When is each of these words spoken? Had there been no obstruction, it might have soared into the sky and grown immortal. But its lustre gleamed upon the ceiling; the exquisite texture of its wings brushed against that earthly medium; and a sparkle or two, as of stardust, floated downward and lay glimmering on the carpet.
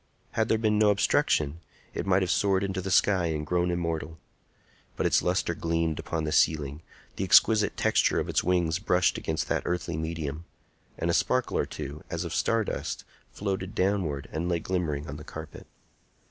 Had 0.31 0.49
there 0.49 0.57
been 0.57 0.79
no 0.79 0.89
obstruction, 0.89 1.59
it 1.93 2.07
might 2.07 2.23
have 2.23 2.31
soared 2.31 2.63
into 2.63 2.81
the 2.81 2.89
sky 2.89 3.27
and 3.27 3.45
grown 3.45 3.69
immortal. 3.69 4.17
But 4.97 5.05
its 5.05 5.21
lustre 5.21 5.53
gleamed 5.53 5.99
upon 5.99 6.23
the 6.23 6.31
ceiling; 6.31 6.81
the 7.17 7.23
exquisite 7.23 7.77
texture 7.77 8.19
of 8.19 8.27
its 8.27 8.43
wings 8.43 8.79
brushed 8.79 9.19
against 9.19 9.47
that 9.49 9.61
earthly 9.63 9.97
medium; 9.97 10.45
and 10.97 11.11
a 11.11 11.13
sparkle 11.13 11.59
or 11.59 11.67
two, 11.67 12.03
as 12.09 12.23
of 12.23 12.33
stardust, 12.33 13.03
floated 13.29 13.75
downward 13.75 14.27
and 14.31 14.49
lay 14.49 14.57
glimmering 14.59 15.07
on 15.07 15.17
the 15.17 15.23
carpet. 15.23 15.67